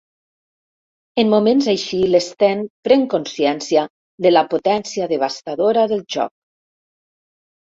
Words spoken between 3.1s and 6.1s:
consciència de la potència devastadora del